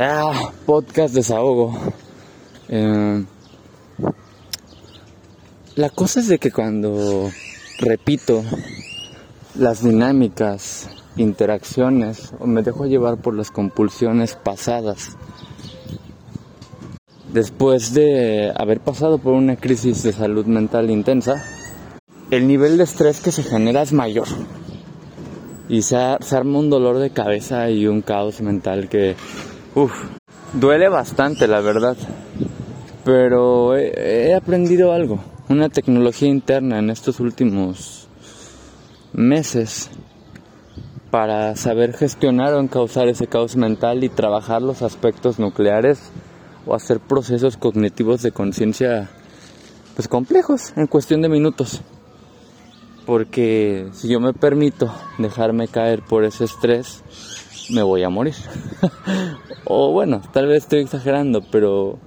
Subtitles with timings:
[0.00, 1.76] Ah, podcast desahogo.
[2.68, 3.24] Eh,
[5.74, 7.28] la cosa es de que cuando
[7.80, 8.44] repito
[9.56, 15.16] las dinámicas, interacciones o me dejo llevar por las compulsiones pasadas,
[17.32, 21.42] después de haber pasado por una crisis de salud mental intensa,
[22.30, 24.28] el nivel de estrés que se genera es mayor.
[25.68, 29.16] Y se, arma un dolor de cabeza y un caos mental que
[29.78, 29.92] Uf,
[30.54, 31.96] duele bastante, la verdad.
[33.04, 38.08] Pero he, aprendido algo, una tecnología interna en estos últimos
[39.12, 39.88] meses
[41.12, 46.10] para saber gestionar o encauzar ese caos mental y trabajar los aspectos nucleares
[46.66, 49.08] o hacer procesos cognitivos de conciencia
[49.94, 51.82] pues complejos en cuestión de minutos.
[53.06, 57.04] Porque si yo me permito dejarme caer por ese estrés,
[57.70, 58.34] me voy a morir.
[59.64, 61.98] o bueno, tal vez estoy exagerando, pero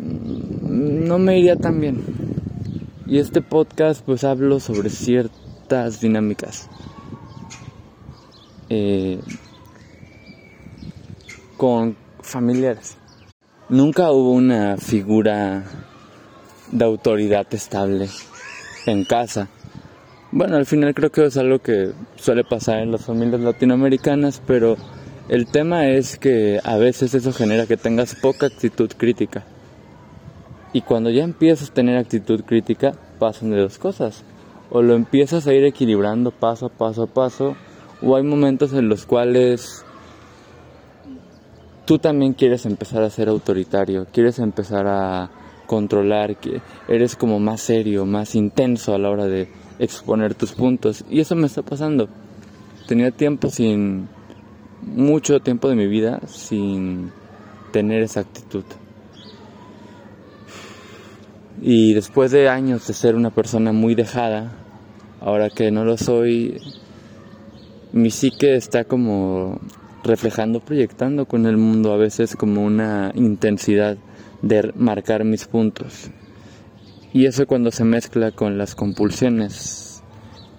[0.00, 2.02] mm, no me iría tan bien.
[3.06, 6.68] Y este podcast pues hablo sobre ciertas dinámicas.
[8.68, 9.20] Eh,
[11.56, 12.96] con familiares.
[13.68, 15.64] Nunca hubo una figura
[16.70, 18.08] de autoridad estable
[18.86, 19.48] en casa
[20.30, 24.76] bueno, al final creo que es algo que suele pasar en las familias latinoamericanas, pero
[25.28, 29.44] el tema es que a veces eso genera que tengas poca actitud crítica.
[30.72, 34.24] Y cuando ya empiezas a tener actitud crítica, pasan de dos cosas.
[34.70, 37.56] O lo empiezas a ir equilibrando paso a paso a paso,
[38.02, 39.84] o hay momentos en los cuales
[41.86, 45.30] tú también quieres empezar a ser autoritario, quieres empezar a
[45.66, 51.04] controlar, que eres como más serio, más intenso a la hora de exponer tus puntos.
[51.10, 52.08] Y eso me está pasando.
[52.86, 54.08] Tenía tiempo sin,
[54.82, 57.10] mucho tiempo de mi vida sin
[57.72, 58.64] tener esa actitud.
[61.60, 64.52] Y después de años de ser una persona muy dejada,
[65.20, 66.60] ahora que no lo soy,
[67.92, 69.60] mi psique está como
[70.04, 73.98] reflejando, proyectando con el mundo a veces como una intensidad
[74.42, 76.10] de marcar mis puntos.
[77.12, 80.02] Y eso cuando se mezcla con las compulsiones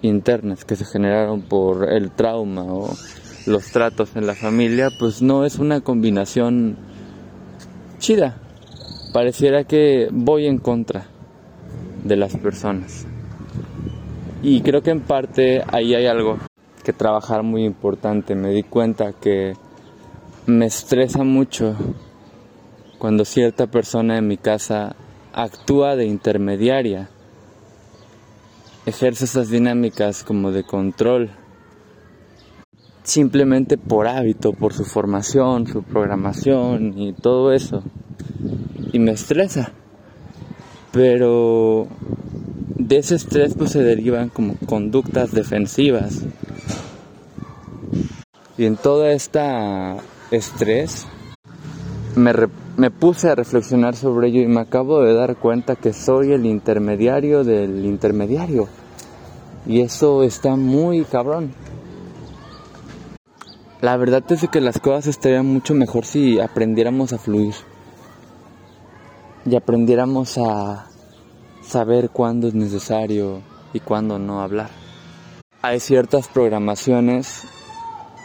[0.02, 2.90] internas que se generaron por el trauma o
[3.46, 6.76] los tratos en la familia, pues no es una combinación
[7.98, 8.36] chida.
[9.12, 11.06] Pareciera que voy en contra
[12.04, 13.06] de las personas.
[14.42, 16.38] Y creo que en parte ahí hay algo
[16.82, 18.34] que trabajar muy importante.
[18.34, 19.54] Me di cuenta que
[20.46, 21.76] me estresa mucho
[22.98, 24.96] cuando cierta persona en mi casa
[25.32, 27.08] actúa de intermediaria,
[28.86, 31.30] ejerce esas dinámicas como de control,
[33.02, 37.82] simplemente por hábito, por su formación, su programación y todo eso.
[38.92, 39.72] Y me estresa.
[40.92, 41.86] Pero
[42.76, 46.22] de ese estrés pues se derivan como conductas defensivas.
[48.58, 49.96] Y en toda esta
[50.30, 51.06] estrés
[52.16, 52.32] me,
[52.80, 56.46] me puse a reflexionar sobre ello y me acabo de dar cuenta que soy el
[56.46, 58.68] intermediario del intermediario.
[59.66, 61.52] Y eso está muy cabrón.
[63.82, 67.52] La verdad es que las cosas estarían mucho mejor si aprendiéramos a fluir.
[69.44, 70.86] Y aprendiéramos a
[71.60, 73.42] saber cuándo es necesario
[73.74, 74.70] y cuándo no hablar.
[75.60, 77.42] Hay ciertas programaciones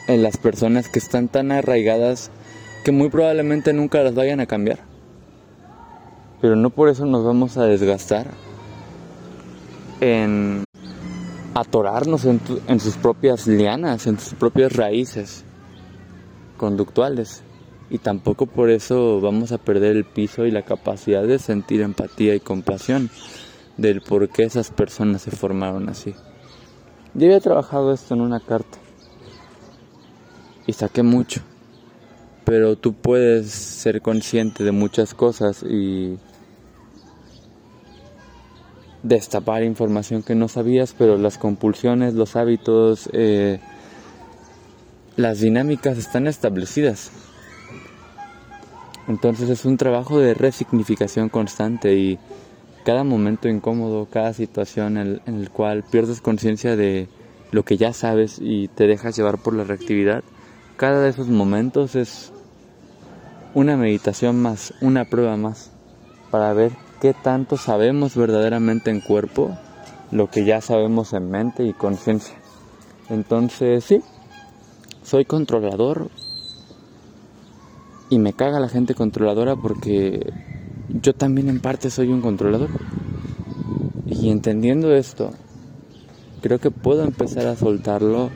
[0.08, 2.32] en las personas que están tan arraigadas
[2.86, 4.78] que muy probablemente nunca las vayan a cambiar.
[6.40, 8.28] Pero no por eso nos vamos a desgastar
[10.02, 10.64] en
[11.56, 15.44] atorarnos en, sus propias lianas, en sus propias raíces
[16.58, 17.42] conductuales.
[17.90, 22.36] Y tampoco por eso vamos a perder el piso y la capacidad de sentir empatía
[22.36, 23.10] y compasión
[23.78, 26.14] del por qué esas personas se formaron así.
[27.16, 28.78] Yo había trabajado esto en una carta
[30.68, 31.42] y saqué mucho
[32.46, 36.18] pero tú puedes ser consciente de muchas cosas y
[39.04, 43.60] destapar información que no sabías, pero las compulsiones, los hábitos, eh,
[45.18, 47.12] las dinámicas están establecidas.
[49.08, 52.20] Entonces es un trabajo de resignificación constante y
[52.86, 57.08] cada momento incómodo, cada situación en el cual pierdes conciencia de
[57.52, 60.24] lo que ya sabes y te dejas llevar por la reactividad,
[60.78, 62.34] cada de esos momentos es
[63.56, 65.72] una meditación más, una prueba más,
[66.30, 69.58] para ver qué tanto sabemos verdaderamente en cuerpo,
[70.12, 72.36] lo que ya sabemos en mente y conciencia.
[73.10, 74.02] Entonces, sí,
[75.04, 76.10] soy controlador
[78.10, 80.32] Y me caga la gente controladora porque
[80.90, 82.70] yo también en parte soy un controlador.
[84.06, 85.32] Y entendiendo esto,
[86.42, 88.30] creo que puedo empezar a soltarlo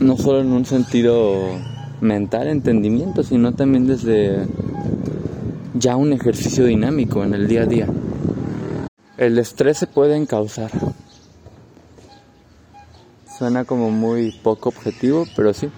[0.00, 1.38] no solo en un sentido
[2.00, 4.46] mental, entendimiento, sino también desde
[5.74, 7.88] ya un ejercicio dinámico en el día a día.
[9.16, 10.70] El estrés se puede encauzar.
[13.38, 15.68] Suena como muy poco objetivo, pero sí.